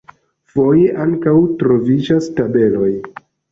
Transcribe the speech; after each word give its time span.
Foje 0.53 0.87
ankaŭ 1.05 1.35
troviĝas 1.61 2.33
tabeloj. 2.41 2.93